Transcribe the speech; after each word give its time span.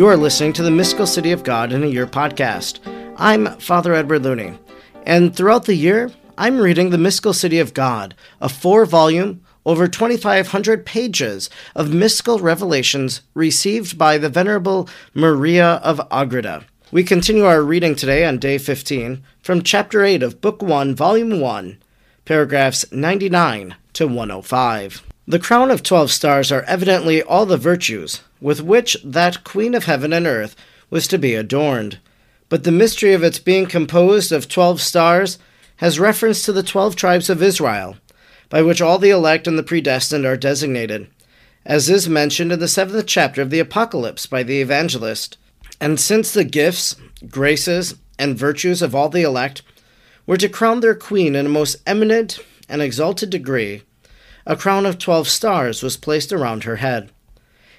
You 0.00 0.06
are 0.06 0.16
listening 0.16 0.54
to 0.54 0.62
the 0.62 0.70
Mystical 0.70 1.06
City 1.06 1.30
of 1.30 1.44
God 1.44 1.74
in 1.74 1.84
a 1.84 1.86
Year 1.86 2.06
podcast. 2.06 2.78
I'm 3.18 3.58
Father 3.60 3.92
Edward 3.92 4.22
Looney, 4.22 4.58
and 5.04 5.36
throughout 5.36 5.66
the 5.66 5.74
year, 5.74 6.10
I'm 6.38 6.58
reading 6.58 6.88
The 6.88 6.96
Mystical 6.96 7.34
City 7.34 7.58
of 7.58 7.74
God, 7.74 8.14
a 8.40 8.48
four 8.48 8.86
volume, 8.86 9.44
over 9.66 9.86
2,500 9.86 10.86
pages 10.86 11.50
of 11.74 11.92
mystical 11.92 12.38
revelations 12.38 13.20
received 13.34 13.98
by 13.98 14.16
the 14.16 14.30
Venerable 14.30 14.88
Maria 15.12 15.72
of 15.84 16.00
Agreda. 16.10 16.64
We 16.90 17.04
continue 17.04 17.44
our 17.44 17.62
reading 17.62 17.94
today 17.94 18.24
on 18.24 18.38
day 18.38 18.56
15 18.56 19.22
from 19.42 19.62
chapter 19.62 20.02
8 20.02 20.22
of 20.22 20.40
Book 20.40 20.62
1, 20.62 20.94
Volume 20.94 21.40
1, 21.40 21.76
paragraphs 22.24 22.90
99 22.90 23.76
to 23.92 24.06
105. 24.06 25.02
The 25.26 25.38
crown 25.38 25.70
of 25.70 25.82
12 25.82 26.10
stars 26.10 26.50
are 26.50 26.62
evidently 26.62 27.22
all 27.22 27.44
the 27.44 27.58
virtues 27.58 28.22
with 28.40 28.62
which 28.62 28.96
that 29.04 29.44
Queen 29.44 29.74
of 29.74 29.84
heaven 29.84 30.12
and 30.12 30.26
earth 30.26 30.56
was 30.88 31.06
to 31.08 31.18
be 31.18 31.34
adorned. 31.34 31.98
But 32.48 32.64
the 32.64 32.72
mystery 32.72 33.12
of 33.12 33.22
its 33.22 33.38
being 33.38 33.66
composed 33.66 34.32
of 34.32 34.48
12 34.48 34.80
stars 34.80 35.38
has 35.76 36.00
reference 36.00 36.42
to 36.44 36.52
the 36.52 36.62
12 36.62 36.96
tribes 36.96 37.30
of 37.30 37.42
Israel, 37.42 37.96
by 38.48 38.62
which 38.62 38.82
all 38.82 38.98
the 38.98 39.10
elect 39.10 39.46
and 39.46 39.58
the 39.58 39.62
predestined 39.62 40.26
are 40.26 40.36
designated, 40.36 41.08
as 41.64 41.88
is 41.88 42.08
mentioned 42.08 42.52
in 42.52 42.58
the 42.58 42.68
seventh 42.68 43.06
chapter 43.06 43.40
of 43.40 43.50
the 43.50 43.60
Apocalypse 43.60 44.26
by 44.26 44.42
the 44.42 44.60
evangelist. 44.60 45.38
And 45.80 45.98
since 45.98 46.32
the 46.32 46.44
gifts, 46.44 46.96
graces, 47.28 47.94
and 48.18 48.36
virtues 48.36 48.82
of 48.82 48.94
all 48.94 49.08
the 49.08 49.22
elect 49.22 49.62
were 50.26 50.36
to 50.36 50.48
crown 50.48 50.80
their 50.80 50.94
queen 50.94 51.34
in 51.34 51.46
a 51.46 51.48
most 51.48 51.76
eminent 51.86 52.38
and 52.68 52.82
exalted 52.82 53.30
degree, 53.30 53.82
a 54.46 54.56
crown 54.56 54.84
of 54.84 54.98
twelve 54.98 55.28
stars 55.28 55.82
was 55.82 55.96
placed 55.96 56.32
around 56.32 56.64
her 56.64 56.76
head. 56.76 57.10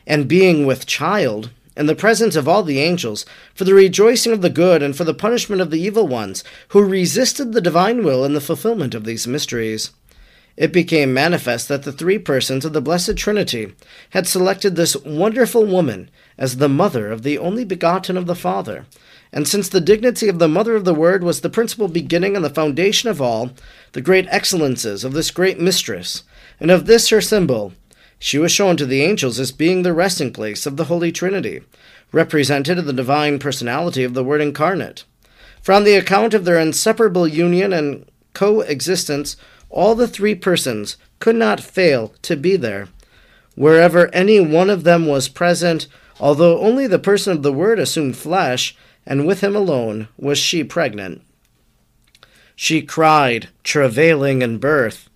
And 0.06 0.28
being 0.28 0.66
with 0.66 0.86
child, 0.86 1.50
in 1.78 1.86
the 1.86 1.96
presence 1.96 2.36
of 2.36 2.48
all 2.48 2.64
the 2.64 2.80
angels, 2.80 3.26
for 3.56 3.64
the 3.64 3.74
rejoicing 3.74 4.34
of 4.34 4.42
the 4.42 4.50
good 4.50 4.84
and 4.84 4.96
for 4.96 5.04
the 5.04 5.14
punishment 5.14 5.62
of 5.62 5.72
the 5.72 5.80
evil 5.80 6.08
ones, 6.08 6.44
who 6.70 6.84
resisted 6.84 7.54
the 7.54 7.62
divine 7.62 8.04
will 8.04 8.26
in 8.26 8.34
the 8.34 8.42
fulfillment 8.42 8.94
of 8.94 9.06
these 9.06 9.28
mysteries, 9.28 9.92
it 10.58 10.74
became 10.74 11.14
manifest 11.14 11.70
that 11.70 11.84
the 11.84 11.94
three 11.94 12.18
persons 12.18 12.66
of 12.66 12.74
the 12.74 12.82
Blessed 12.82 13.16
Trinity 13.16 13.74
had 14.10 14.28
selected 14.28 14.76
this 14.76 14.98
wonderful 14.98 15.66
woman 15.66 16.10
as 16.38 16.58
the 16.58 16.70
mother 16.70 17.10
of 17.10 17.24
the 17.24 17.38
only 17.38 17.64
begotten 17.64 18.18
of 18.18 18.28
the 18.28 18.36
Father. 18.36 18.86
And 19.32 19.48
since 19.48 19.70
the 19.70 19.80
dignity 19.80 20.28
of 20.28 20.40
the 20.40 20.50
Mother 20.50 20.76
of 20.76 20.84
the 20.84 20.94
Word 20.94 21.24
was 21.24 21.40
the 21.40 21.50
principal 21.50 21.88
beginning 21.88 22.36
and 22.36 22.44
the 22.44 22.50
foundation 22.50 23.10
of 23.10 23.22
all, 23.22 23.52
the 23.94 24.02
great 24.02 24.28
excellences 24.30 25.06
of 25.06 25.14
this 25.14 25.32
great 25.32 25.60
mistress, 25.60 26.24
and 26.60 26.70
of 26.70 26.86
this 26.86 27.10
her 27.10 27.22
symbol, 27.22 27.72
she 28.23 28.38
was 28.38 28.52
shown 28.52 28.77
to 28.77 28.86
the 28.86 29.02
angels 29.02 29.39
as 29.39 29.52
being 29.52 29.81
the 29.81 29.94
resting 29.94 30.31
place 30.31 30.67
of 30.67 30.77
the 30.77 30.83
Holy 30.83 31.11
Trinity, 31.11 31.61
represented 32.11 32.77
in 32.77 32.86
the 32.86 32.94
divine 32.94 33.39
personality 33.39 34.03
of 34.03 34.14
the 34.14 34.23
Word 34.23 34.41
incarnate. 34.41 35.05
From 35.59 35.83
the 35.83 35.95
account 35.95 36.36
of 36.36 36.45
their 36.45 36.59
inseparable 36.59 37.27
union 37.27 37.73
and 37.73 38.05
coexistence, 38.33 39.38
all 39.72 39.95
the 39.95 40.08
three 40.08 40.36
persons 40.36 40.97
could 41.17 41.36
not 41.36 41.61
fail 41.61 42.14
to 42.22 42.36
be 42.36 42.55
there. 42.55 42.89
Wherever 43.55 44.14
any 44.14 44.39
one 44.39 44.69
of 44.69 44.83
them 44.83 45.08
was 45.08 45.27
present, 45.27 45.88
although 46.19 46.59
only 46.59 46.86
the 46.86 46.99
person 46.99 47.33
of 47.33 47.42
the 47.42 47.52
Word 47.52 47.80
assumed 47.80 48.16
flesh, 48.16 48.77
and 49.03 49.25
with 49.25 49.42
him 49.42 49.55
alone 49.55 50.09
was 50.16 50.38
she 50.38 50.64
pregnant. 50.64 51.23
She 52.55 52.83
cried, 52.83 53.49
travailing 53.64 54.44
in 54.44 54.59
birth. 54.59 55.09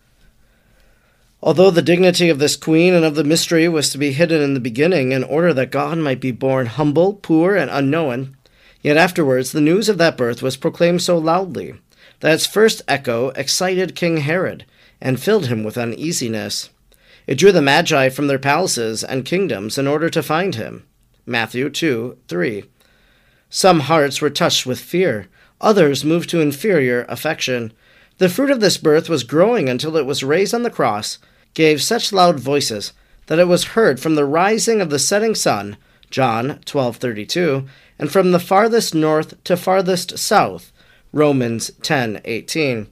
Although 1.46 1.70
the 1.70 1.84
dignity 1.84 2.30
of 2.30 2.40
this 2.40 2.56
queen 2.56 2.96
and 2.96 3.06
of 3.06 3.14
the 3.14 3.24
mystery 3.24 3.70
was 3.70 3.92
to 3.92 4.00
be 4.00 4.14
hidden 4.14 4.42
in 4.42 4.56
the 4.56 4.60
beginning, 4.60 5.12
in 5.12 5.24
order 5.24 5.54
that 5.54 5.70
God 5.70 6.00
might 6.00 6.20
be 6.20 6.32
born 6.32 6.66
humble, 6.66 7.14
poor, 7.14 7.56
and 7.56 7.70
unknown, 7.70 8.36
yet 8.82 8.98
afterwards 8.98 9.52
the 9.52 9.62
news 9.62 9.88
of 9.88 10.00
that 10.00 10.18
birth 10.18 10.42
was 10.42 10.58
proclaimed 10.58 11.04
so 11.04 11.20
loudly 11.20 11.76
that 12.22 12.34
its 12.34 12.48
first 12.48 12.82
echo 12.88 13.30
excited 13.36 13.96
King 13.96 14.18
Herod 14.18 14.66
and 15.00 15.20
filled 15.20 15.46
him 15.46 15.64
with 15.64 15.78
uneasiness. 15.78 16.72
It 17.28 17.36
drew 17.36 17.52
the 17.52 17.62
Magi 17.62 18.10
from 18.10 18.26
their 18.26 18.40
palaces 18.40 19.04
and 19.04 19.24
kingdoms 19.24 19.78
in 19.78 19.86
order 19.86 20.10
to 20.10 20.24
find 20.24 20.56
him. 20.56 20.84
Matthew 21.28 21.70
2 21.70 22.18
3. 22.28 22.64
Some 23.52 23.82
hearts 23.82 24.20
were 24.20 24.32
touched 24.32 24.66
with 24.66 24.80
fear, 24.80 25.28
others 25.62 26.04
moved 26.04 26.32
to 26.32 26.42
inferior 26.42 27.06
affection. 27.08 27.72
The 28.18 28.30
fruit 28.30 28.50
of 28.50 28.62
this 28.62 28.78
birth 28.78 29.10
was 29.10 29.24
growing 29.24 29.70
until 29.70 29.96
it 29.96 30.08
was 30.08 30.24
raised 30.24 30.56
on 30.56 30.64
the 30.64 30.72
cross 30.72 31.20
gave 31.56 31.82
such 31.82 32.14
loud 32.14 32.40
voices 32.40 32.94
that 33.26 33.40
it 33.40 33.48
was 33.48 33.74
heard 33.74 34.00
from 34.00 34.14
the 34.14 34.26
rising 34.26 34.82
of 34.82 34.92
the 34.92 35.00
setting 35.00 35.34
sun, 35.34 35.78
John 36.12 36.60
12:32, 36.66 37.66
and 37.98 38.12
from 38.12 38.32
the 38.32 38.40
farthest 38.40 38.94
north 38.94 39.44
to 39.46 39.58
farthest 39.58 40.20
south, 40.20 40.72
Romans 41.12 41.72
10:18. 41.82 42.88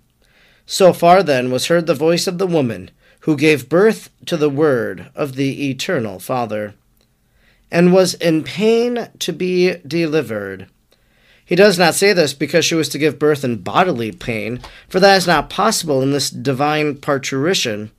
So 0.66 0.94
far 0.94 1.22
then 1.22 1.52
was 1.52 1.68
heard 1.68 1.86
the 1.86 1.94
voice 1.94 2.26
of 2.26 2.38
the 2.38 2.48
woman 2.48 2.90
who 3.22 3.38
gave 3.38 3.70
birth 3.70 4.10
to 4.26 4.38
the 4.38 4.50
word 4.50 5.08
of 5.14 5.36
the 5.36 5.70
eternal 5.70 6.20
Father, 6.20 6.74
and 7.70 7.94
was 7.94 8.14
in 8.16 8.44
pain 8.44 9.10
to 9.20 9.34
be 9.34 9.76
delivered. 9.86 10.68
He 11.46 11.56
does 11.56 11.78
not 11.78 11.96
say 11.96 12.14
this 12.14 12.34
because 12.34 12.64
she 12.64 12.76
was 12.76 12.88
to 12.90 12.98
give 12.98 13.20
birth 13.20 13.44
in 13.44 13.58
bodily 13.58 14.14
pain, 14.14 14.62
for 14.88 15.00
that 15.02 15.18
is 15.18 15.28
not 15.28 15.50
possible 15.50 16.02
in 16.02 16.12
this 16.12 16.30
divine 16.30 16.96
parturition 16.96 17.92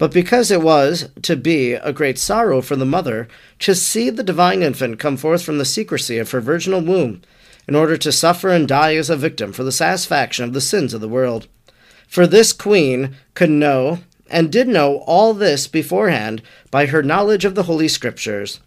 but 0.00 0.14
because 0.14 0.50
it 0.50 0.62
was 0.62 1.10
to 1.20 1.36
be 1.36 1.74
a 1.74 1.92
great 1.92 2.16
sorrow 2.16 2.62
for 2.62 2.74
the 2.74 2.86
mother 2.86 3.28
to 3.58 3.74
see 3.74 4.08
the 4.08 4.22
divine 4.22 4.62
infant 4.62 4.98
come 4.98 5.14
forth 5.14 5.42
from 5.42 5.58
the 5.58 5.64
secrecy 5.66 6.16
of 6.16 6.30
her 6.30 6.40
virginal 6.40 6.80
womb, 6.80 7.20
in 7.68 7.74
order 7.74 7.98
to 7.98 8.10
suffer 8.10 8.48
and 8.48 8.66
die 8.66 8.94
as 8.94 9.10
a 9.10 9.16
victim 9.16 9.52
for 9.52 9.62
the 9.62 9.70
satisfaction 9.70 10.42
of 10.42 10.54
the 10.54 10.60
sins 10.62 10.94
of 10.94 11.02
the 11.02 11.08
world. 11.08 11.48
For 12.08 12.26
this 12.26 12.54
queen 12.54 13.14
could 13.34 13.50
know, 13.50 13.98
and 14.30 14.50
did 14.50 14.68
know 14.68 15.04
all 15.06 15.34
this 15.34 15.66
beforehand 15.66 16.40
by 16.70 16.86
her 16.86 17.02
knowledge 17.02 17.44
of 17.44 17.54
the 17.54 17.64
Holy 17.64 17.86
Scriptures. 17.86 18.60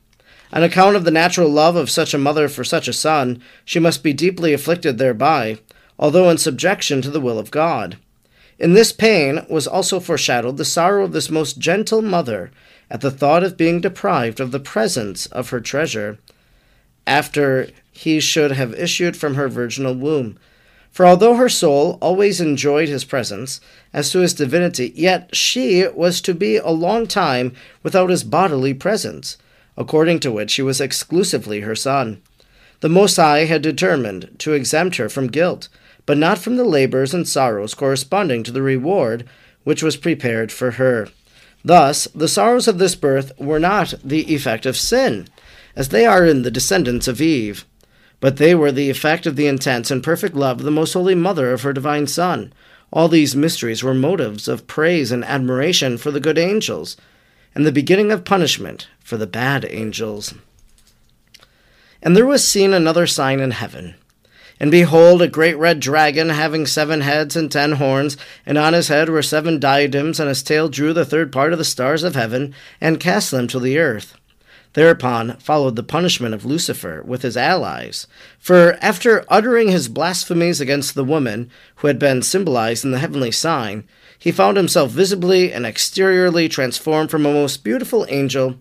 On 0.52 0.62
account 0.62 0.96
of 0.96 1.04
the 1.04 1.10
natural 1.10 1.50
love 1.50 1.76
of 1.76 1.90
such 1.90 2.14
a 2.14 2.20
mother 2.20 2.48
for 2.48 2.64
such 2.64 2.88
a 2.88 2.94
son, 2.94 3.42
she 3.66 3.80
must 3.80 4.04
be 4.04 4.14
deeply 4.14 4.54
afflicted 4.54 5.00
thereby, 5.00 5.58
although 5.98 6.30
in 6.30 6.38
subjection 6.38 7.02
to 7.02 7.10
the 7.10 7.20
will 7.20 7.40
of 7.40 7.50
God. 7.50 7.98
In 8.60 8.74
this 8.74 8.92
pain 8.92 9.46
was 9.50 9.68
also 9.68 10.00
foreshadowed 10.00 10.58
the 10.58 10.66
sorrow 10.66 11.06
of 11.06 11.12
this 11.12 11.30
most 11.30 11.58
gentle 11.58 12.02
mother 12.02 12.52
at 12.90 13.02
the 13.02 13.12
thought 13.12 13.44
of 13.44 13.58
being 13.58 13.82
deprived 13.82 14.40
of 14.40 14.52
the 14.52 14.60
presence 14.60 15.26
of 15.28 15.50
her 15.50 15.60
treasure, 15.60 16.20
after 17.08 17.70
he 17.92 18.20
should 18.20 18.52
have 18.52 18.74
issued 18.76 19.18
from 19.18 19.36
her 19.36 19.50
virginal 19.50 19.96
womb. 19.96 20.38
For 20.92 21.08
although 21.08 21.36
her 21.36 21.50
soul 21.50 21.98
always 22.02 22.40
enjoyed 22.40 22.88
his 22.88 23.04
presence, 23.04 23.60
as 23.92 24.12
to 24.12 24.20
his 24.20 24.36
divinity, 24.36 24.94
yet 24.96 25.36
she 25.36 25.88
was 25.88 26.22
to 26.22 26.36
be 26.36 26.58
a 26.58 26.70
long 26.70 27.08
time 27.08 27.54
without 27.82 28.12
his 28.12 28.24
bodily 28.24 28.76
presence, 28.76 29.38
according 29.76 30.20
to 30.20 30.32
which 30.32 30.54
he 30.54 30.62
was 30.62 30.80
exclusively 30.80 31.62
her 31.62 31.76
son. 31.76 32.22
The 32.82 32.90
Most 32.90 33.16
High 33.16 33.46
had 33.46 33.64
determined 33.64 34.36
to 34.40 34.54
exempt 34.54 34.98
her 34.98 35.10
from 35.10 35.28
guilt 35.28 35.68
but 36.06 36.18
not 36.18 36.38
from 36.38 36.58
the 36.58 36.64
labors 36.64 37.14
and 37.14 37.28
sorrows 37.28 37.74
corresponding 37.74 38.44
to 38.44 38.52
the 38.52 38.62
reward 38.62 39.26
which 39.64 39.84
was 39.84 39.98
prepared 39.98 40.52
for 40.52 40.72
her. 40.72 41.08
Thus, 41.64 42.08
the 42.14 42.28
sorrows 42.28 42.68
of 42.68 42.78
this 42.78 42.96
birth 42.96 43.32
were 43.40 43.60
not 43.60 43.94
the 44.04 44.34
effect 44.34 44.66
of 44.66 44.76
sin, 44.76 45.28
as 45.76 45.90
they 45.90 46.06
are 46.06 46.26
in 46.26 46.42
the 46.42 46.52
descendants 46.52 47.08
of 47.08 47.22
Eve, 47.22 47.66
but 48.20 48.38
they 48.38 48.54
were 48.54 48.72
the 48.72 48.90
effect 48.90 49.26
of 49.26 49.36
the 49.36 49.48
intense 49.48 49.90
and 49.90 50.04
perfect 50.04 50.36
love 50.36 50.60
of 50.60 50.66
the 50.66 50.72
most 50.72 50.94
holy 50.94 51.16
mother 51.16 51.52
of 51.52 51.62
her 51.62 51.74
divine 51.74 52.08
Son. 52.08 52.54
All 52.92 53.08
these 53.08 53.36
mysteries 53.36 53.84
were 53.84 53.94
motives 53.94 54.48
of 54.48 54.68
praise 54.68 55.12
and 55.12 55.24
admiration 55.26 55.98
for 55.98 56.12
the 56.12 56.20
good 56.20 56.38
angels, 56.38 56.98
and 57.56 57.66
the 57.66 57.72
beginning 57.72 58.12
of 58.12 58.26
punishment 58.26 58.88
for 59.00 59.18
the 59.18 59.28
bad 59.28 59.66
angels. 59.70 60.34
And 62.02 62.16
there 62.16 62.26
was 62.26 62.46
seen 62.46 62.74
another 62.74 63.08
sign 63.08 63.40
in 63.40 63.52
heaven 63.52 63.96
and 64.60 64.72
behold, 64.72 65.22
a 65.22 65.28
great 65.28 65.58
red 65.58 65.80
dragon, 65.80 66.30
having 66.30 66.66
seven 66.66 67.02
heads 67.02 67.36
and 67.36 67.52
ten 67.52 67.74
horns, 67.74 68.18
and 68.46 68.58
on 68.58 68.74
his 68.74 68.88
head 68.88 69.10
were 69.10 69.22
seven 69.22 69.60
diadems, 69.60 70.20
and 70.20 70.30
his 70.30 70.44
tail 70.44 70.70
drew 70.70 70.94
the 70.94 71.06
third 71.06 71.32
part 71.32 71.54
of 71.54 71.60
the 71.60 71.66
stars 71.66 72.04
of 72.04 72.16
heaven, 72.16 72.54
and 72.80 73.00
cast 73.00 73.32
them 73.32 73.48
to 73.48 73.60
the 73.60 73.78
earth. 73.78 74.16
Thereupon 74.74 75.38
followed 75.38 75.76
the 75.76 75.84
punishment 75.84 76.34
of 76.34 76.46
Lucifer 76.46 77.04
with 77.06 77.22
his 77.22 77.38
allies. 77.38 78.08
For 78.40 78.78
after 78.82 79.24
uttering 79.30 79.70
his 79.70 79.88
blasphemies 79.88 80.60
against 80.60 80.96
the 80.96 81.04
woman, 81.04 81.50
who 81.76 81.88
had 81.88 82.00
been 82.00 82.24
symbolized 82.24 82.84
in 82.84 82.92
the 82.92 83.00
heavenly 83.00 83.32
sign, 83.32 83.84
he 84.18 84.32
found 84.32 84.58
himself 84.58 84.90
visibly 84.90 85.54
and 85.54 85.66
exteriorly 85.66 86.50
transformed 86.50 87.12
from 87.12 87.26
a 87.26 87.34
most 87.34 87.64
beautiful 87.64 88.06
angel 88.10 88.56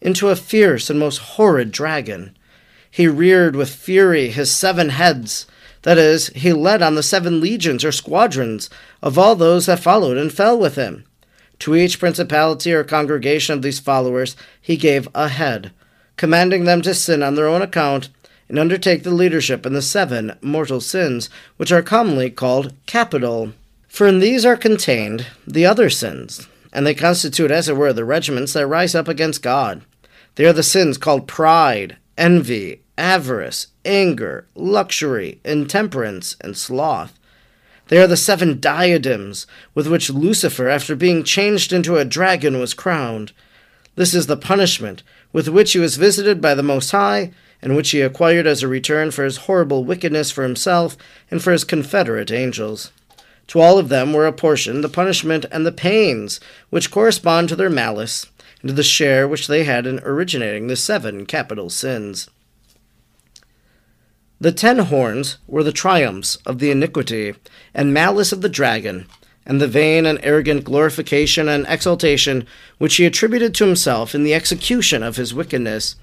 into 0.00 0.28
a 0.28 0.36
fierce 0.36 0.88
and 0.88 1.00
most 1.00 1.18
horrid 1.18 1.72
dragon. 1.72 2.36
He 2.96 3.08
reared 3.08 3.56
with 3.56 3.68
fury 3.68 4.28
his 4.28 4.50
seven 4.50 4.88
heads. 4.88 5.44
That 5.82 5.98
is, 5.98 6.28
he 6.28 6.54
led 6.54 6.80
on 6.80 6.94
the 6.94 7.02
seven 7.02 7.42
legions 7.42 7.84
or 7.84 7.92
squadrons 7.92 8.70
of 9.02 9.18
all 9.18 9.36
those 9.36 9.66
that 9.66 9.80
followed 9.80 10.16
and 10.16 10.32
fell 10.32 10.58
with 10.58 10.76
him. 10.76 11.04
To 11.58 11.76
each 11.76 11.98
principality 11.98 12.72
or 12.72 12.84
congregation 12.84 13.52
of 13.52 13.60
these 13.60 13.80
followers 13.80 14.34
he 14.62 14.78
gave 14.78 15.10
a 15.14 15.28
head, 15.28 15.72
commanding 16.16 16.64
them 16.64 16.80
to 16.80 16.94
sin 16.94 17.22
on 17.22 17.34
their 17.34 17.48
own 17.48 17.60
account 17.60 18.08
and 18.48 18.58
undertake 18.58 19.02
the 19.02 19.10
leadership 19.10 19.66
in 19.66 19.74
the 19.74 19.82
seven 19.82 20.32
mortal 20.40 20.80
sins, 20.80 21.28
which 21.58 21.70
are 21.70 21.82
commonly 21.82 22.30
called 22.30 22.72
capital. 22.86 23.52
For 23.88 24.06
in 24.06 24.20
these 24.20 24.46
are 24.46 24.56
contained 24.56 25.26
the 25.46 25.66
other 25.66 25.90
sins, 25.90 26.48
and 26.72 26.86
they 26.86 26.94
constitute, 26.94 27.50
as 27.50 27.68
it 27.68 27.76
were, 27.76 27.92
the 27.92 28.06
regiments 28.06 28.54
that 28.54 28.66
rise 28.66 28.94
up 28.94 29.06
against 29.06 29.42
God. 29.42 29.82
They 30.36 30.46
are 30.46 30.54
the 30.54 30.62
sins 30.62 30.96
called 30.96 31.28
pride, 31.28 31.98
envy, 32.18 32.82
avarice, 32.98 33.68
anger, 33.84 34.46
luxury, 34.54 35.40
intemperance, 35.44 36.36
and 36.40 36.56
sloth. 36.56 37.18
They 37.88 37.98
are 37.98 38.06
the 38.06 38.16
seven 38.16 38.58
diadems 38.58 39.46
with 39.74 39.86
which 39.86 40.10
Lucifer, 40.10 40.68
after 40.68 40.96
being 40.96 41.22
changed 41.22 41.72
into 41.72 41.96
a 41.96 42.04
dragon, 42.04 42.58
was 42.58 42.74
crowned. 42.74 43.32
This 43.94 44.12
is 44.12 44.26
the 44.26 44.36
punishment 44.36 45.02
with 45.32 45.48
which 45.48 45.72
he 45.72 45.78
was 45.78 45.96
visited 45.96 46.40
by 46.40 46.54
the 46.54 46.62
Most 46.62 46.90
High, 46.90 47.32
and 47.62 47.76
which 47.76 47.90
he 47.90 48.00
acquired 48.00 48.46
as 48.46 48.62
a 48.62 48.68
return 48.68 49.10
for 49.10 49.24
his 49.24 49.38
horrible 49.38 49.84
wickedness 49.84 50.30
for 50.30 50.42
himself 50.42 50.96
and 51.30 51.42
for 51.42 51.52
his 51.52 51.64
confederate 51.64 52.30
angels. 52.30 52.92
To 53.48 53.60
all 53.60 53.78
of 53.78 53.88
them 53.88 54.12
were 54.12 54.26
apportioned 54.26 54.82
the 54.82 54.88
punishment 54.88 55.46
and 55.52 55.64
the 55.64 55.72
pains 55.72 56.40
which 56.70 56.90
correspond 56.90 57.48
to 57.48 57.56
their 57.56 57.70
malice, 57.70 58.26
and 58.68 58.76
the 58.76 58.82
share 58.82 59.28
which 59.28 59.46
they 59.46 59.64
had 59.64 59.86
in 59.86 60.00
originating 60.00 60.66
the 60.66 60.76
seven 60.76 61.24
capital 61.24 61.70
sins. 61.70 62.28
The 64.40 64.52
ten 64.52 64.80
horns 64.80 65.38
were 65.46 65.62
the 65.62 65.72
triumphs 65.72 66.36
of 66.44 66.58
the 66.58 66.70
iniquity 66.70 67.34
and 67.72 67.94
malice 67.94 68.32
of 68.32 68.42
the 68.42 68.48
dragon, 68.48 69.06
and 69.46 69.60
the 69.60 69.68
vain 69.68 70.04
and 70.04 70.18
arrogant 70.22 70.64
glorification 70.64 71.48
and 71.48 71.64
exaltation 71.68 72.46
which 72.78 72.96
he 72.96 73.06
attributed 73.06 73.54
to 73.54 73.66
himself 73.66 74.14
in 74.14 74.24
the 74.24 74.34
execution 74.34 75.02
of 75.02 75.16
his 75.16 75.32
wickedness. 75.32 75.94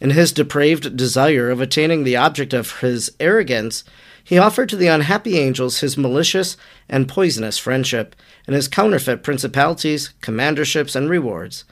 In 0.00 0.10
his 0.10 0.32
depraved 0.32 0.96
desire 0.96 1.50
of 1.50 1.60
attaining 1.60 2.02
the 2.02 2.16
object 2.16 2.52
of 2.52 2.80
his 2.80 3.12
arrogance, 3.20 3.84
he 4.24 4.38
offered 4.38 4.68
to 4.70 4.76
the 4.76 4.88
unhappy 4.88 5.38
angels 5.38 5.80
his 5.80 5.96
malicious 5.96 6.56
and 6.88 7.08
poisonous 7.08 7.58
friendship, 7.58 8.16
and 8.46 8.56
his 8.56 8.66
counterfeit 8.66 9.22
principalities, 9.22 10.12
commanderships, 10.20 10.96
and 10.96 11.08
rewards. 11.08 11.64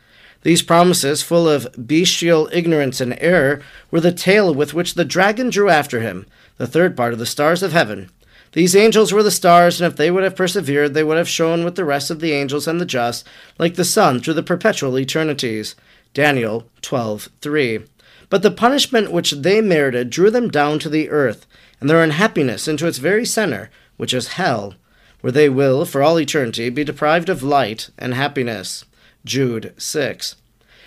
These 0.43 0.63
promises, 0.63 1.23
full 1.23 1.49
of 1.49 1.69
bestial 1.77 2.49
ignorance 2.53 3.01
and 3.01 3.17
error, 3.21 3.61
were 3.91 4.01
the 4.01 4.13
tail 4.13 4.55
with 4.55 4.73
which 4.73 4.95
the 4.95 5.05
dragon 5.05 5.51
drew 5.51 5.69
after 5.69 6.01
him, 6.01 6.27
the 6.57 6.67
third 6.67 6.97
part 6.97 7.13
of 7.13 7.19
the 7.19 7.27
stars 7.27 7.63
of 7.63 7.73
heaven. 7.73 8.11
These 8.53 8.75
angels 8.75 9.13
were 9.13 9.23
the 9.23 9.31
stars, 9.31 9.81
and 9.81 9.91
if 9.91 9.97
they 9.97 10.11
would 10.11 10.25
have 10.25 10.35
persevered, 10.35 10.95
they 10.95 11.05
would 11.05 11.19
have 11.19 11.29
shone 11.29 11.65
with 11.65 11.77
the 11.77 11.85
rest 11.85 12.11
of 12.11 12.21
the 12.21 12.33
angels 12.33 12.67
and 12.67 12.81
the 12.81 12.87
just, 12.87 13.27
like 13.59 13.75
the 13.75 13.85
sun 13.85 14.21
through 14.21 14.35
the 14.35 14.43
perpetual 14.43 14.99
eternities. 14.99 15.77
Daniel 16.15 16.67
12:3. 16.83 17.85
But 18.29 18.43
the 18.43 18.51
punishment 18.51 19.13
which 19.13 19.33
they 19.33 19.61
merited 19.61 20.11
drew 20.11 20.31
them 20.31 20.49
down 20.49 20.79
to 20.81 20.89
the 20.89 21.11
earth, 21.11 21.47
and 21.81 21.89
their 21.89 22.03
unhappiness 22.03 22.67
into 22.67 22.87
its 22.87 22.99
very 22.99 23.25
center, 23.25 23.71
which 23.97 24.15
is 24.15 24.29
hell, 24.29 24.75
where 25.21 25.33
they 25.33 25.49
will, 25.49 25.85
for 25.85 26.03
all 26.03 26.19
eternity, 26.19 26.71
be 26.71 26.83
deprived 26.83 27.29
of 27.29 27.43
light 27.43 27.91
and 27.99 28.15
happiness. 28.15 28.85
Jude 29.25 29.75
6. 29.77 30.37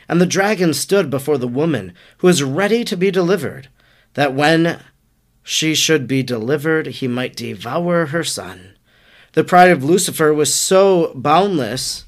And 0.10 0.20
the 0.20 0.26
dragon 0.26 0.74
stood 0.74 1.10
before 1.10 1.38
the 1.38 1.48
woman, 1.48 1.94
who 2.18 2.28
is 2.28 2.44
ready 2.44 2.84
to 2.84 2.98
be 2.98 3.12
delivered, 3.12 3.70
that 4.16 4.34
when 4.34 4.82
she 5.44 5.76
should 5.76 6.08
be 6.08 6.24
delivered, 6.24 6.88
he 6.88 7.08
might 7.08 7.36
devour 7.36 8.08
her 8.08 8.24
son. 8.24 8.76
The 9.34 9.44
pride 9.44 9.72
of 9.72 9.84
Lucifer 9.84 10.34
was 10.34 10.54
so 10.54 11.12
boundless 11.16 12.06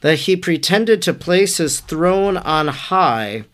that 0.00 0.20
he 0.20 0.36
pretended 0.36 1.00
to 1.02 1.14
place 1.14 1.56
his 1.56 1.80
throne 1.80 2.36
on 2.36 2.68
high, 2.68 3.44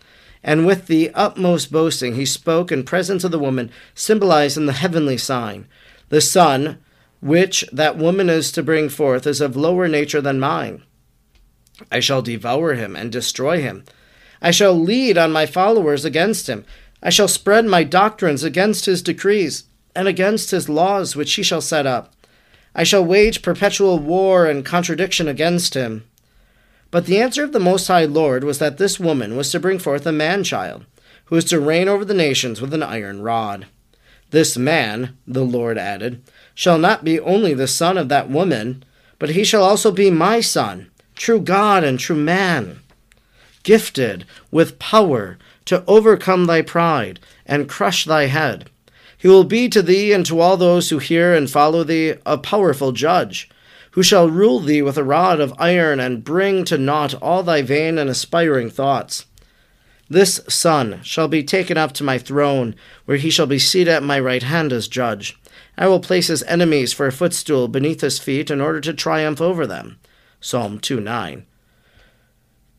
and 0.42 0.66
with 0.66 0.86
the 0.86 1.10
utmost 1.14 1.70
boasting 1.70 2.14
he 2.14 2.24
spoke 2.24 2.72
in 2.72 2.84
presence 2.84 3.22
of 3.22 3.30
the 3.30 3.38
woman, 3.38 3.70
symbolized 3.94 4.56
in 4.56 4.66
the 4.66 4.72
heavenly 4.72 5.16
sign. 5.16 5.66
The 6.08 6.20
son, 6.20 6.78
which 7.20 7.64
that 7.72 7.98
woman 7.98 8.30
is 8.30 8.50
to 8.52 8.62
bring 8.62 8.88
forth, 8.88 9.26
is 9.26 9.40
of 9.40 9.56
lower 9.56 9.88
nature 9.88 10.20
than 10.20 10.40
mine. 10.40 10.82
I 11.90 12.00
shall 12.00 12.22
devour 12.22 12.74
him 12.74 12.96
and 12.96 13.12
destroy 13.12 13.60
him. 13.60 13.84
I 14.40 14.50
shall 14.50 14.78
lead 14.78 15.18
on 15.18 15.32
my 15.32 15.46
followers 15.46 16.04
against 16.04 16.48
him. 16.48 16.64
I 17.02 17.10
shall 17.10 17.28
spread 17.28 17.64
my 17.66 17.84
doctrines 17.84 18.42
against 18.42 18.86
his 18.86 19.02
decrees, 19.02 19.64
and 19.94 20.08
against 20.08 20.50
his 20.50 20.68
laws 20.68 21.16
which 21.16 21.34
he 21.34 21.42
shall 21.42 21.60
set 21.60 21.86
up. 21.86 22.12
I 22.74 22.84
shall 22.84 23.04
wage 23.04 23.42
perpetual 23.42 23.98
war 23.98 24.46
and 24.46 24.64
contradiction 24.64 25.28
against 25.28 25.74
him. 25.74 26.04
But 26.90 27.06
the 27.06 27.20
answer 27.20 27.44
of 27.44 27.52
the 27.52 27.60
Most 27.60 27.88
High 27.88 28.04
Lord 28.04 28.44
was 28.44 28.58
that 28.58 28.78
this 28.78 28.98
woman 28.98 29.36
was 29.36 29.50
to 29.50 29.60
bring 29.60 29.78
forth 29.78 30.06
a 30.06 30.12
man 30.12 30.44
child, 30.44 30.86
who 31.26 31.34
was 31.34 31.44
to 31.46 31.60
reign 31.60 31.88
over 31.88 32.04
the 32.04 32.14
nations 32.14 32.60
with 32.60 32.72
an 32.72 32.82
iron 32.82 33.22
rod. 33.22 33.66
This 34.30 34.56
man, 34.56 35.16
the 35.26 35.44
Lord 35.44 35.78
added, 35.78 36.22
shall 36.54 36.78
not 36.78 37.04
be 37.04 37.20
only 37.20 37.54
the 37.54 37.66
son 37.66 37.98
of 37.98 38.08
that 38.08 38.30
woman, 38.30 38.84
but 39.18 39.30
he 39.30 39.44
shall 39.44 39.62
also 39.62 39.90
be 39.90 40.10
my 40.10 40.40
son 40.40 40.90
true 41.18 41.40
God 41.40 41.84
and 41.84 41.98
true 41.98 42.16
man, 42.16 42.80
gifted 43.64 44.24
with 44.50 44.78
power 44.78 45.36
to 45.66 45.84
overcome 45.86 46.46
thy 46.46 46.62
pride 46.62 47.20
and 47.44 47.68
crush 47.68 48.06
thy 48.06 48.26
head. 48.26 48.70
He 49.18 49.28
will 49.28 49.44
be 49.44 49.68
to 49.68 49.82
thee 49.82 50.12
and 50.12 50.24
to 50.26 50.40
all 50.40 50.56
those 50.56 50.88
who 50.88 50.98
hear 50.98 51.34
and 51.34 51.50
follow 51.50 51.84
thee 51.84 52.14
a 52.24 52.38
powerful 52.38 52.92
judge, 52.92 53.50
who 53.90 54.02
shall 54.02 54.30
rule 54.30 54.60
thee 54.60 54.80
with 54.80 54.96
a 54.96 55.04
rod 55.04 55.40
of 55.40 55.52
iron 55.58 55.98
and 55.98 56.24
bring 56.24 56.64
to 56.64 56.78
naught 56.78 57.14
all 57.20 57.42
thy 57.42 57.62
vain 57.62 57.98
and 57.98 58.08
aspiring 58.08 58.70
thoughts. 58.70 59.26
This 60.08 60.40
son 60.48 61.00
shall 61.02 61.28
be 61.28 61.42
taken 61.42 61.76
up 61.76 61.92
to 61.94 62.04
my 62.04 62.16
throne, 62.16 62.74
where 63.04 63.18
he 63.18 63.28
shall 63.28 63.46
be 63.46 63.58
seated 63.58 63.92
at 63.92 64.02
my 64.02 64.18
right 64.18 64.42
hand 64.42 64.72
as 64.72 64.88
judge. 64.88 65.38
I 65.76 65.88
will 65.88 66.00
place 66.00 66.28
his 66.28 66.42
enemies 66.44 66.92
for 66.92 67.06
a 67.06 67.12
footstool 67.12 67.68
beneath 67.68 68.00
his 68.00 68.18
feet 68.18 68.50
in 68.50 68.60
order 68.60 68.80
to 68.80 68.94
triumph 68.94 69.40
over 69.40 69.66
them. 69.66 69.98
Psalm 70.40 70.78
2 70.78 71.00
9. 71.00 71.46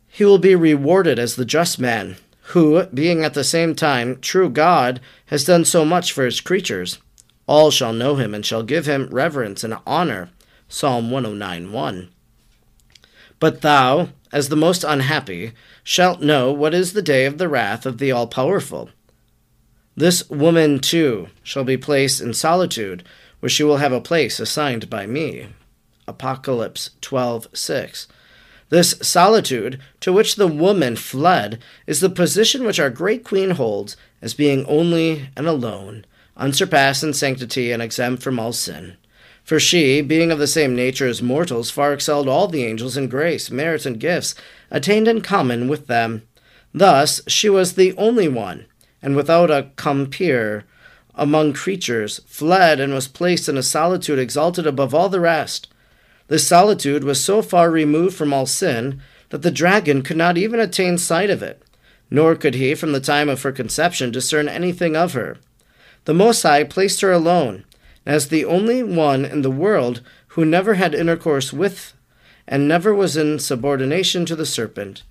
He 0.07 0.25
will 0.25 0.37
be 0.37 0.55
rewarded 0.55 1.19
as 1.19 1.35
the 1.35 1.45
just 1.45 1.79
man, 1.79 2.17
who, 2.53 2.85
being 2.87 3.23
at 3.23 3.33
the 3.33 3.43
same 3.43 3.75
time 3.75 4.19
true 4.19 4.49
God, 4.49 4.99
has 5.27 5.45
done 5.45 5.65
so 5.65 5.85
much 5.85 6.11
for 6.11 6.25
his 6.25 6.41
creatures. 6.41 6.99
All 7.47 7.71
shall 7.71 7.93
know 7.93 8.15
him 8.15 8.33
and 8.33 8.45
shall 8.45 8.63
give 8.63 8.85
him 8.85 9.07
reverence 9.11 9.63
and 9.63 9.75
honor. 9.85 10.29
Psalm 10.67 11.09
109 11.11 11.71
1. 11.71 12.09
But 13.39 13.61
thou, 13.61 14.09
as 14.31 14.49
the 14.49 14.55
most 14.55 14.83
unhappy, 14.83 15.53
shalt 15.83 16.21
know 16.21 16.51
what 16.51 16.73
is 16.73 16.93
the 16.93 17.01
day 17.01 17.25
of 17.25 17.37
the 17.37 17.47
wrath 17.47 17.85
of 17.85 17.97
the 17.97 18.11
All 18.11 18.27
Powerful. 18.27 18.89
This 19.95 20.29
woman, 20.29 20.79
too, 20.79 21.29
shall 21.43 21.63
be 21.63 21.77
placed 21.77 22.21
in 22.21 22.33
solitude, 22.33 23.03
where 23.39 23.49
she 23.49 23.63
will 23.63 23.77
have 23.77 23.91
a 23.91 24.01
place 24.01 24.39
assigned 24.39 24.89
by 24.89 25.05
me. 25.05 25.47
Apocalypse 26.09 26.89
12:6. 27.01 28.07
This 28.69 28.95
solitude 29.01 29.79
to 29.99 30.11
which 30.11 30.35
the 30.35 30.47
woman 30.47 30.95
fled 30.95 31.59
is 31.85 31.99
the 31.99 32.09
position 32.09 32.63
which 32.63 32.79
our 32.79 32.89
great 32.89 33.23
queen 33.23 33.51
holds 33.51 33.95
as 34.21 34.33
being 34.33 34.65
only 34.65 35.29
and 35.37 35.47
alone, 35.47 36.05
unsurpassed 36.35 37.03
in 37.03 37.13
sanctity 37.13 37.71
and 37.71 37.81
exempt 37.81 38.23
from 38.23 38.39
all 38.39 38.53
sin. 38.53 38.97
For 39.43 39.59
she, 39.59 40.01
being 40.01 40.31
of 40.31 40.39
the 40.39 40.47
same 40.47 40.75
nature 40.75 41.07
as 41.07 41.21
mortals, 41.21 41.69
far 41.69 41.93
excelled 41.93 42.27
all 42.27 42.47
the 42.47 42.65
angels 42.65 42.97
in 42.97 43.07
grace, 43.07 43.51
merits, 43.51 43.85
and 43.85 43.99
gifts 43.99 44.35
attained 44.71 45.07
in 45.07 45.21
common 45.21 45.67
with 45.67 45.87
them. 45.87 46.23
Thus 46.73 47.21
she 47.27 47.49
was 47.49 47.73
the 47.73 47.93
only 47.97 48.27
one, 48.27 48.65
and 49.01 49.15
without 49.15 49.49
a 49.51 49.69
compeer 49.75 50.65
among 51.15 51.53
creatures, 51.53 52.21
fled 52.25 52.79
and 52.79 52.93
was 52.93 53.07
placed 53.07 53.49
in 53.49 53.57
a 53.57 53.63
solitude 53.63 54.19
exalted 54.19 54.65
above 54.65 54.93
all 54.93 55.09
the 55.09 55.19
rest. 55.19 55.67
This 56.29 56.47
solitude 56.47 57.03
was 57.03 57.23
so 57.23 57.41
far 57.41 57.69
removed 57.69 58.15
from 58.15 58.33
all 58.33 58.45
sin 58.45 59.01
that 59.29 59.41
the 59.41 59.51
dragon 59.51 60.03
could 60.03 60.17
not 60.17 60.37
even 60.37 60.59
attain 60.59 60.97
sight 60.97 61.29
of 61.29 61.43
it, 61.43 61.61
nor 62.09 62.35
could 62.35 62.55
he, 62.55 62.75
from 62.75 62.91
the 62.91 62.99
time 62.99 63.27
of 63.27 63.41
her 63.41 63.51
conception, 63.51 64.11
discern 64.11 64.47
anything 64.47 64.95
of 64.95 65.13
her. 65.13 65.37
The 66.05 66.13
Most 66.13 66.43
High 66.43 66.63
placed 66.63 67.01
her 67.01 67.11
alone, 67.11 67.65
as 68.05 68.29
the 68.29 68.45
only 68.45 68.81
one 68.83 69.25
in 69.25 69.41
the 69.41 69.51
world 69.51 70.01
who 70.29 70.45
never 70.45 70.75
had 70.75 70.95
intercourse 70.95 71.51
with 71.51 71.93
and 72.47 72.67
never 72.67 72.93
was 72.93 73.15
in 73.15 73.37
subordination 73.37 74.25
to 74.25 74.35
the 74.35 74.45
serpent. 74.45 75.03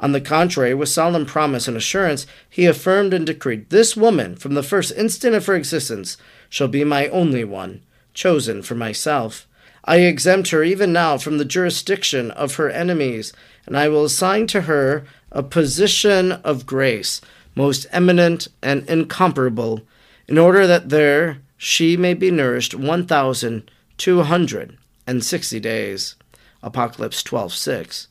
On 0.00 0.12
the 0.12 0.20
contrary, 0.20 0.74
with 0.74 0.88
solemn 0.88 1.26
promise 1.26 1.66
and 1.66 1.76
assurance, 1.76 2.24
he 2.48 2.66
affirmed 2.66 3.12
and 3.12 3.26
decreed, 3.26 3.70
This 3.70 3.96
woman, 3.96 4.36
from 4.36 4.54
the 4.54 4.62
first 4.62 4.92
instant 4.96 5.34
of 5.34 5.46
her 5.46 5.56
existence, 5.56 6.16
shall 6.48 6.68
be 6.68 6.84
my 6.84 7.08
only 7.08 7.42
one, 7.42 7.82
chosen 8.14 8.62
for 8.62 8.76
myself. 8.76 9.47
I 9.84 9.98
exempt 9.98 10.50
her 10.50 10.62
even 10.62 10.92
now 10.92 11.18
from 11.18 11.38
the 11.38 11.44
jurisdiction 11.44 12.30
of 12.32 12.56
her 12.56 12.68
enemies, 12.68 13.32
and 13.66 13.76
I 13.76 13.88
will 13.88 14.04
assign 14.04 14.46
to 14.48 14.62
her 14.62 15.04
a 15.32 15.42
position 15.42 16.32
of 16.32 16.66
grace, 16.66 17.20
most 17.54 17.86
eminent 17.90 18.48
and 18.62 18.88
incomparable, 18.88 19.82
in 20.26 20.36
order 20.38 20.66
that 20.66 20.90
there 20.90 21.38
she 21.56 21.96
may 21.96 22.14
be 22.14 22.30
nourished 22.30 22.74
one 22.74 23.06
thousand 23.06 23.70
two 23.96 24.22
hundred 24.22 24.76
and 25.06 25.24
sixty 25.24 25.58
days. 25.58 26.16
Apocalypse 26.62 27.22
twelve 27.22 27.52
six. 27.52 28.08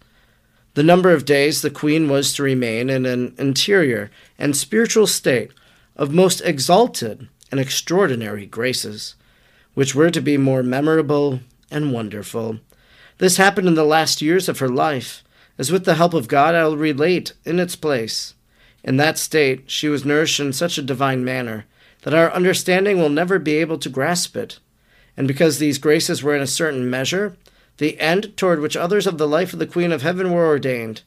the 0.73 0.83
number 0.83 1.11
of 1.11 1.25
days 1.25 1.61
the 1.63 1.71
queen 1.71 2.07
was 2.07 2.33
to 2.33 2.43
remain 2.43 2.87
in 2.89 3.05
an 3.05 3.33
interior 3.39 4.11
and 4.37 4.55
spiritual 4.55 5.07
state 5.07 5.51
of 5.95 6.13
most 6.13 6.39
exalted 6.41 7.27
and 7.51 7.59
extraordinary 7.59 8.45
graces, 8.45 9.15
which 9.73 9.95
were 9.95 10.11
to 10.11 10.21
be 10.21 10.37
more 10.37 10.61
memorable 10.61 11.39
and 11.71 11.91
wonderful. 11.91 12.59
This 13.17 13.37
happened 13.37 13.67
in 13.67 13.75
the 13.75 13.83
last 13.83 14.21
years 14.21 14.47
of 14.47 14.59
her 14.59 14.69
life, 14.69 15.23
as 15.57 15.71
with 15.71 15.85
the 15.85 15.95
help 15.95 16.13
of 16.13 16.27
God 16.27 16.55
I'll 16.55 16.77
relate 16.77 17.33
in 17.45 17.59
its 17.59 17.75
place. 17.75 18.35
In 18.83 18.97
that 18.97 19.17
state, 19.17 19.69
she 19.69 19.89
was 19.89 20.05
nourished 20.05 20.39
in 20.39 20.53
such 20.53 20.77
a 20.77 20.83
divine 20.83 21.25
manner 21.25 21.65
that 22.03 22.13
our 22.13 22.31
understanding 22.31 22.99
will 22.99 23.09
never 23.09 23.39
be 23.39 23.55
able 23.55 23.77
to 23.79 23.89
grasp 23.89 24.37
it. 24.37 24.59
And 25.17 25.27
because 25.27 25.57
these 25.57 25.79
graces 25.79 26.21
were 26.21 26.35
in 26.35 26.41
a 26.41 26.47
certain 26.47 26.89
measure, 26.89 27.35
the 27.77 27.99
end 27.99 28.37
toward 28.37 28.59
which 28.59 28.77
others 28.77 29.07
of 29.07 29.17
the 29.17 29.27
life 29.27 29.51
of 29.53 29.59
the 29.59 29.67
Queen 29.67 29.91
of 29.91 30.03
Heaven 30.03 30.31
were 30.31 30.45
ordained, 30.45 31.01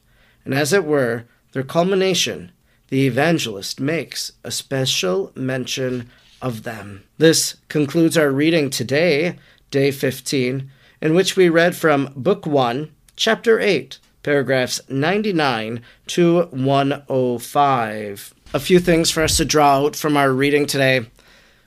and 0.45 0.53
as 0.53 0.73
it 0.73 0.85
were, 0.85 1.25
their 1.53 1.63
culmination, 1.63 2.51
the 2.89 3.07
evangelist 3.07 3.79
makes 3.79 4.33
a 4.43 4.51
special 4.51 5.31
mention 5.35 6.09
of 6.41 6.63
them. 6.63 7.03
This 7.17 7.55
concludes 7.69 8.17
our 8.17 8.31
reading 8.31 8.69
today, 8.69 9.37
day 9.71 9.89
15, 9.89 10.69
in 11.01 11.15
which 11.15 11.35
we 11.35 11.49
read 11.49 11.75
from 11.75 12.13
Book 12.15 12.45
1, 12.45 12.91
Chapter 13.15 13.59
8, 13.59 13.97
paragraphs 14.21 14.81
99 14.89 15.81
to 16.07 16.43
105. 16.43 18.33
A 18.53 18.59
few 18.59 18.79
things 18.79 19.09
for 19.09 19.23
us 19.23 19.37
to 19.37 19.45
draw 19.45 19.77
out 19.77 19.95
from 19.95 20.17
our 20.17 20.31
reading 20.31 20.67
today. 20.67 21.07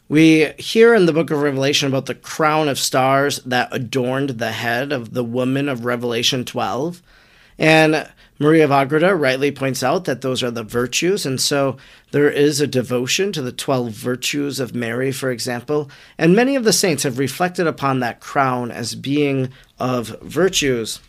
We 0.08 0.52
hear 0.58 0.94
in 0.94 1.06
the 1.06 1.12
book 1.12 1.30
of 1.30 1.40
Revelation 1.40 1.88
about 1.88 2.06
the 2.06 2.14
crown 2.14 2.68
of 2.68 2.78
stars 2.78 3.40
that 3.46 3.68
adorned 3.72 4.30
the 4.30 4.52
head 4.52 4.92
of 4.92 5.14
the 5.14 5.24
woman 5.24 5.68
of 5.68 5.86
Revelation 5.86 6.44
12. 6.44 7.02
And 7.58 8.10
Maria 8.38 8.64
of 8.64 8.72
Agreda 8.72 9.14
rightly 9.14 9.52
points 9.52 9.82
out 9.82 10.06
that 10.06 10.20
those 10.20 10.42
are 10.42 10.50
the 10.50 10.64
virtues, 10.64 11.24
and 11.24 11.40
so 11.40 11.76
there 12.10 12.28
is 12.28 12.60
a 12.60 12.66
devotion 12.66 13.30
to 13.32 13.40
the 13.40 13.52
12 13.52 13.92
virtues 13.92 14.58
of 14.58 14.74
Mary, 14.74 15.12
for 15.12 15.30
example. 15.30 15.88
And 16.18 16.34
many 16.34 16.56
of 16.56 16.64
the 16.64 16.72
saints 16.72 17.04
have 17.04 17.18
reflected 17.18 17.66
upon 17.66 18.00
that 18.00 18.20
crown 18.20 18.72
as 18.72 18.96
being 18.96 19.50
of 19.78 20.20
virtues. 20.20 21.00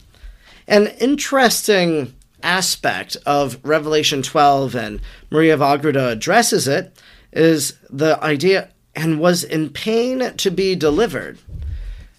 An 0.68 0.88
interesting 1.00 2.14
aspect 2.44 3.18
of 3.26 3.60
Revelation 3.64 4.22
12, 4.22 4.76
and 4.76 5.02
Maria 5.32 5.56
of 5.56 5.62
Agreda 5.62 6.10
addresses 6.10 6.68
it, 6.68 6.96
is 7.34 7.74
the 7.90 8.24
idea 8.24 8.70
and 8.96 9.20
was 9.20 9.44
in 9.44 9.70
pain 9.70 10.36
to 10.38 10.52
be 10.52 10.76
delivered. 10.76 11.40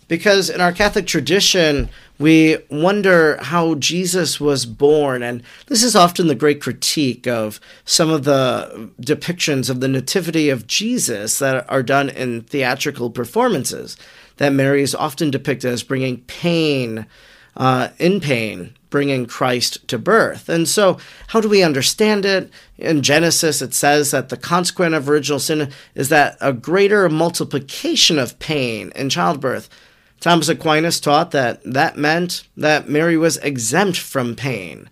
Because 0.08 0.48
in 0.48 0.60
our 0.60 0.72
Catholic 0.72 1.06
tradition, 1.06 1.88
we 2.18 2.58
wonder 2.70 3.38
how 3.42 3.74
Jesus 3.74 4.40
was 4.40 4.64
born. 4.64 5.22
And 5.22 5.42
this 5.66 5.82
is 5.82 5.96
often 5.96 6.28
the 6.28 6.34
great 6.34 6.60
critique 6.60 7.26
of 7.26 7.60
some 7.84 8.10
of 8.10 8.24
the 8.24 8.90
depictions 9.00 9.68
of 9.68 9.80
the 9.80 9.88
Nativity 9.88 10.48
of 10.48 10.66
Jesus 10.66 11.38
that 11.40 11.68
are 11.68 11.82
done 11.82 12.08
in 12.08 12.42
theatrical 12.42 13.10
performances. 13.10 13.96
That 14.36 14.52
Mary 14.52 14.82
is 14.82 14.94
often 14.94 15.30
depicted 15.30 15.72
as 15.72 15.82
bringing 15.82 16.18
pain, 16.22 17.06
uh, 17.56 17.88
in 17.98 18.20
pain, 18.20 18.74
bringing 18.90 19.26
Christ 19.26 19.86
to 19.88 19.98
birth. 19.98 20.48
And 20.48 20.68
so, 20.68 20.98
how 21.28 21.40
do 21.40 21.48
we 21.48 21.62
understand 21.62 22.24
it? 22.24 22.50
In 22.78 23.02
Genesis, 23.02 23.60
it 23.60 23.74
says 23.74 24.10
that 24.10 24.28
the 24.28 24.36
consequence 24.36 24.94
of 24.94 25.08
original 25.08 25.38
sin 25.38 25.70
is 25.94 26.10
that 26.10 26.36
a 26.40 26.52
greater 26.52 27.08
multiplication 27.08 28.18
of 28.18 28.38
pain 28.38 28.92
in 28.94 29.08
childbirth. 29.08 29.68
Thomas 30.20 30.48
Aquinas 30.48 31.00
taught 31.00 31.30
that 31.32 31.62
that 31.64 31.96
meant 31.96 32.46
that 32.56 32.88
Mary 32.88 33.16
was 33.16 33.36
exempt 33.38 33.98
from 33.98 34.34
pain. 34.34 34.88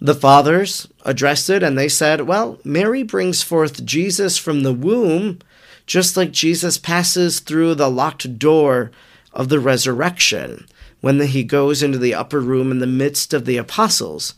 The 0.00 0.14
fathers 0.14 0.86
addressed 1.04 1.50
it 1.50 1.62
and 1.62 1.76
they 1.76 1.88
said, 1.88 2.22
well, 2.22 2.58
Mary 2.64 3.02
brings 3.02 3.42
forth 3.42 3.84
Jesus 3.84 4.38
from 4.38 4.62
the 4.62 4.72
womb, 4.72 5.40
just 5.86 6.16
like 6.16 6.30
Jesus 6.30 6.78
passes 6.78 7.40
through 7.40 7.74
the 7.74 7.90
locked 7.90 8.38
door 8.38 8.90
of 9.32 9.48
the 9.48 9.60
resurrection 9.60 10.66
when 11.00 11.20
he 11.20 11.44
goes 11.44 11.82
into 11.82 11.98
the 11.98 12.14
upper 12.14 12.40
room 12.40 12.70
in 12.70 12.78
the 12.78 12.86
midst 12.86 13.32
of 13.32 13.44
the 13.44 13.56
apostles. 13.56 14.34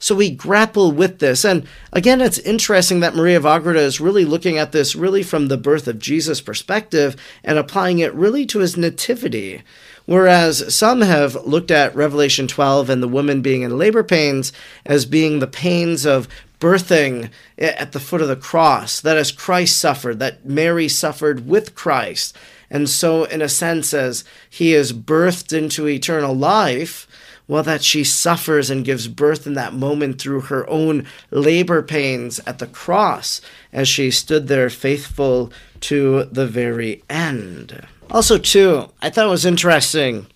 So 0.00 0.14
we 0.14 0.30
grapple 0.30 0.90
with 0.90 1.18
this. 1.18 1.44
And 1.44 1.66
again, 1.92 2.22
it's 2.22 2.38
interesting 2.38 3.00
that 3.00 3.14
Maria 3.14 3.36
of 3.36 3.44
Agreda 3.44 3.80
is 3.80 4.00
really 4.00 4.24
looking 4.24 4.56
at 4.56 4.72
this 4.72 4.96
really 4.96 5.22
from 5.22 5.48
the 5.48 5.58
birth 5.58 5.86
of 5.86 5.98
Jesus 5.98 6.40
perspective 6.40 7.14
and 7.44 7.58
applying 7.58 7.98
it 7.98 8.14
really 8.14 8.46
to 8.46 8.60
his 8.60 8.78
nativity. 8.78 9.62
Whereas 10.06 10.74
some 10.74 11.02
have 11.02 11.36
looked 11.44 11.70
at 11.70 11.94
Revelation 11.94 12.48
12 12.48 12.88
and 12.88 13.02
the 13.02 13.08
woman 13.08 13.42
being 13.42 13.60
in 13.60 13.76
labor 13.76 14.02
pains 14.02 14.52
as 14.86 15.04
being 15.04 15.38
the 15.38 15.46
pains 15.46 16.06
of 16.06 16.26
birthing 16.60 17.30
at 17.58 17.92
the 17.92 18.00
foot 18.00 18.22
of 18.22 18.28
the 18.28 18.36
cross, 18.36 19.00
that 19.00 19.16
as 19.16 19.32
Christ 19.32 19.78
suffered, 19.78 20.18
that 20.18 20.46
Mary 20.46 20.88
suffered 20.88 21.46
with 21.46 21.74
Christ. 21.74 22.36
And 22.70 22.88
so, 22.88 23.24
in 23.24 23.42
a 23.42 23.48
sense, 23.48 23.92
as 23.92 24.24
he 24.48 24.74
is 24.74 24.92
birthed 24.92 25.56
into 25.56 25.88
eternal 25.88 26.34
life, 26.34 27.06
well, 27.50 27.64
that 27.64 27.82
she 27.82 28.04
suffers 28.04 28.70
and 28.70 28.84
gives 28.84 29.08
birth 29.08 29.44
in 29.44 29.54
that 29.54 29.74
moment 29.74 30.20
through 30.20 30.42
her 30.42 30.70
own 30.70 31.04
labor 31.32 31.82
pains 31.82 32.38
at 32.46 32.60
the 32.60 32.66
cross 32.68 33.40
as 33.72 33.88
she 33.88 34.08
stood 34.08 34.46
there 34.46 34.70
faithful 34.70 35.52
to 35.80 36.26
the 36.30 36.46
very 36.46 37.02
end. 37.10 37.84
Also, 38.08 38.38
too, 38.38 38.88
I 39.02 39.10
thought 39.10 39.26
it 39.26 39.30
was 39.30 39.44
interesting. 39.44 40.28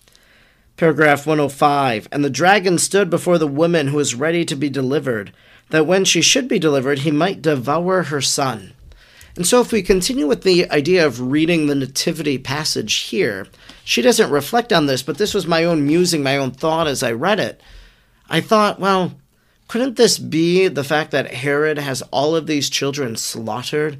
Paragraph 0.75 1.25
105 1.25 2.09
And 2.11 2.21
the 2.21 2.29
dragon 2.29 2.77
stood 2.77 3.09
before 3.09 3.37
the 3.37 3.47
woman 3.47 3.87
who 3.87 3.95
was 3.95 4.13
ready 4.13 4.43
to 4.43 4.55
be 4.57 4.69
delivered, 4.69 5.31
that 5.69 5.87
when 5.87 6.03
she 6.03 6.21
should 6.21 6.49
be 6.49 6.59
delivered, 6.59 6.99
he 6.99 7.11
might 7.11 7.41
devour 7.41 8.03
her 8.03 8.19
son. 8.19 8.73
And 9.35 9.45
so, 9.45 9.59
if 9.59 9.71
we 9.71 9.81
continue 9.81 10.27
with 10.27 10.43
the 10.43 10.69
idea 10.71 11.05
of 11.05 11.19
reading 11.19 11.67
the 11.67 11.75
Nativity 11.75 12.37
passage 12.37 12.93
here, 12.95 13.47
she 13.83 14.01
doesn't 14.01 14.31
reflect 14.31 14.71
on 14.71 14.85
this, 14.85 15.03
but 15.03 15.17
this 15.17 15.33
was 15.33 15.45
my 15.45 15.65
own 15.65 15.85
musing, 15.85 16.23
my 16.23 16.37
own 16.37 16.51
thought 16.51 16.87
as 16.87 17.03
I 17.03 17.11
read 17.11 17.39
it. 17.39 17.59
I 18.29 18.39
thought, 18.39 18.79
well, 18.79 19.13
couldn't 19.67 19.97
this 19.97 20.17
be 20.17 20.67
the 20.67 20.83
fact 20.83 21.11
that 21.11 21.33
Herod 21.33 21.77
has 21.77 22.01
all 22.11 22.35
of 22.35 22.47
these 22.47 22.69
children 22.69 23.15
slaughtered? 23.17 23.99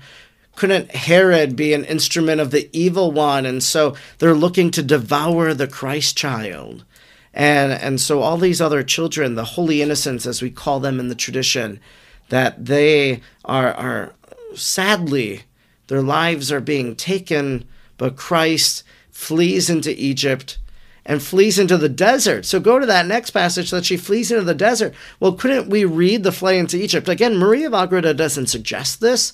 Couldn't 0.56 0.92
Herod 0.92 1.56
be 1.56 1.74
an 1.74 1.84
instrument 1.84 2.40
of 2.40 2.52
the 2.52 2.70
evil 2.72 3.12
one? 3.12 3.46
And 3.46 3.62
so 3.62 3.96
they're 4.20 4.34
looking 4.34 4.72
to 4.72 4.82
devour 4.82 5.54
the 5.54 5.68
Christ 5.68 6.16
child. 6.18 6.86
And, 7.34 7.74
and 7.74 8.00
so 8.00 8.22
all 8.22 8.38
these 8.38 8.62
other 8.62 8.84
children, 8.84 9.36
the 9.36 9.44
holy 9.44 9.82
innocents, 9.82 10.26
as 10.26 10.42
we 10.42 10.50
call 10.50 10.80
them 10.80 11.00
in 11.00 11.10
the 11.10 11.16
tradition, 11.16 11.82
that 12.30 12.66
they 12.66 13.20
are, 13.44 13.74
are 13.74 14.14
sadly, 14.56 15.44
their 15.88 16.02
lives 16.02 16.52
are 16.52 16.62
being 16.62 16.96
taken, 16.96 17.66
but 17.98 18.16
Christ 18.16 18.84
flees 19.12 19.70
into 19.70 19.92
Egypt 20.02 20.58
and 21.06 21.22
flees 21.22 21.60
into 21.60 21.78
the 21.78 21.90
desert. 21.90 22.46
So 22.46 22.60
go 22.60 22.80
to 22.80 22.86
that 22.86 23.06
next 23.06 23.30
passage 23.30 23.70
that 23.72 23.86
she 23.86 23.96
flees 23.96 24.32
into 24.32 24.44
the 24.44 24.56
desert. 24.56 24.94
Well, 25.20 25.34
couldn't 25.34 25.70
we 25.70 25.86
read 25.86 26.24
the 26.24 26.32
flight 26.32 26.56
into 26.56 26.78
Egypt? 26.78 27.08
Again, 27.08 27.38
Maria 27.38 27.68
of 27.68 27.74
Agreda 27.74 28.14
doesn't 28.14 28.48
suggest 28.48 29.02
this. 29.02 29.32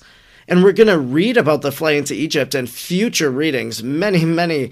And 0.48 0.62
we're 0.62 0.72
going 0.72 0.88
to 0.88 0.98
read 0.98 1.36
about 1.36 1.62
the 1.62 1.72
flight 1.72 1.96
into 1.96 2.14
Egypt 2.14 2.54
in 2.54 2.66
future 2.66 3.30
readings, 3.30 3.82
many, 3.82 4.24
many 4.24 4.70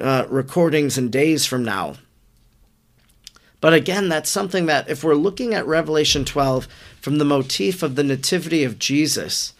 uh, 0.00 0.24
recordings 0.28 0.98
and 0.98 1.12
days 1.12 1.46
from 1.46 1.64
now. 1.64 1.96
But 3.60 3.74
again, 3.74 4.08
that's 4.08 4.30
something 4.30 4.66
that 4.66 4.88
if 4.88 5.04
we're 5.04 5.14
looking 5.14 5.54
at 5.54 5.66
Revelation 5.66 6.24
12 6.24 6.66
from 7.00 7.18
the 7.18 7.24
motif 7.24 7.82
of 7.82 7.94
the 7.94 8.02
nativity 8.02 8.64
of 8.64 8.78
Jesus, 8.78 9.52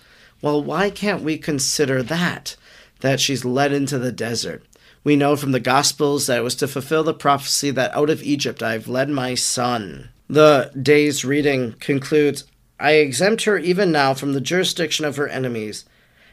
well, 0.43 0.63
why 0.63 0.91
can't 0.91 1.23
we 1.23 1.39
consider 1.39 2.03
that? 2.03 2.57
That 3.01 3.21
she's 3.21 3.45
led 3.45 3.73
into 3.73 3.99
the 3.99 4.13
desert. 4.13 4.65
We 5.03 5.17
know 5.17 5.37
from 5.37 5.53
the 5.53 5.61
Gospels 5.61 6.27
that 6.27 6.39
it 6.39 6.43
was 6.43 6.55
to 6.57 6.69
fulfill 6.69 7.03
the 7.03 7.15
prophecy 7.15 7.71
that 7.71 7.95
out 7.95 8.11
of 8.11 8.23
Egypt 8.23 8.63
I 8.63 8.73
have 8.73 8.89
led 8.89 9.09
my 9.09 9.35
son. 9.35 10.11
The 10.29 10.71
day's 10.81 11.25
reading 11.25 11.73
concludes 11.81 12.45
I 12.79 12.93
exempt 12.93 13.45
her 13.45 13.59
even 13.59 13.93
now 13.93 14.15
from 14.15 14.33
the 14.33 14.41
jurisdiction 14.41 15.05
of 15.05 15.17
her 15.17 15.29
enemies. 15.29 15.85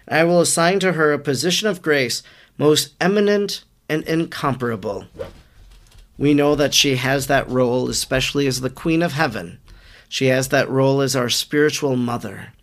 I 0.07 0.23
will 0.23 0.39
assign 0.39 0.79
to 0.79 0.93
her 0.93 1.11
a 1.11 1.19
position 1.19 1.67
of 1.67 1.81
grace 1.81 2.23
most 2.57 2.93
eminent 2.99 3.63
and 3.89 4.03
incomparable. 4.03 5.05
We 6.17 6.33
know 6.33 6.55
that 6.55 6.73
she 6.73 6.95
has 6.95 7.27
that 7.27 7.49
role, 7.49 7.89
especially 7.89 8.47
as 8.47 8.61
the 8.61 8.69
Queen 8.69 9.03
of 9.03 9.13
Heaven. 9.13 9.59
She 10.09 10.27
has 10.27 10.49
that 10.49 10.69
role 10.69 11.01
as 11.01 11.15
our 11.15 11.29
spiritual 11.29 11.95
mother. 11.95 12.53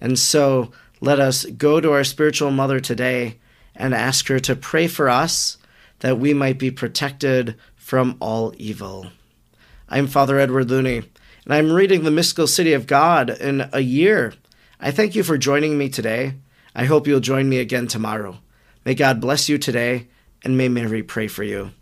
And 0.00 0.18
so 0.18 0.72
let 1.00 1.20
us 1.20 1.44
go 1.44 1.80
to 1.80 1.92
our 1.92 2.04
spiritual 2.04 2.50
mother 2.50 2.80
today 2.80 3.38
and 3.74 3.94
ask 3.94 4.28
her 4.28 4.40
to 4.40 4.56
pray 4.56 4.86
for 4.86 5.08
us 5.08 5.58
that 6.00 6.18
we 6.18 6.34
might 6.34 6.58
be 6.58 6.70
protected 6.70 7.56
from 7.76 8.16
all 8.20 8.54
evil. 8.56 9.08
I'm 9.88 10.06
Father 10.06 10.38
Edward 10.38 10.70
Looney, 10.70 10.98
and 10.98 11.54
I'm 11.54 11.72
reading 11.72 12.04
The 12.04 12.10
Mystical 12.10 12.46
City 12.46 12.72
of 12.72 12.86
God 12.86 13.30
in 13.30 13.68
a 13.72 13.80
year. 13.80 14.34
I 14.78 14.90
thank 14.90 15.14
you 15.14 15.22
for 15.22 15.36
joining 15.36 15.76
me 15.76 15.88
today. 15.88 16.34
I 16.74 16.84
hope 16.84 17.06
you'll 17.06 17.20
join 17.20 17.48
me 17.48 17.58
again 17.58 17.86
tomorrow. 17.86 18.38
May 18.84 18.94
God 18.94 19.20
bless 19.20 19.48
you 19.48 19.58
today, 19.58 20.08
and 20.44 20.56
may 20.56 20.68
Mary 20.68 21.02
pray 21.02 21.26
for 21.26 21.42
you. 21.42 21.72